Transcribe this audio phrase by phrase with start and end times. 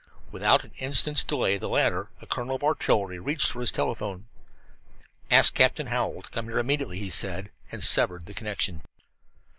[0.31, 4.25] Without an instant's delay the latter, a colonel of artillery, reached for his telephone.
[5.29, 8.81] "Ask Captain Hallowell to come here immediately," he said, and severed the connection.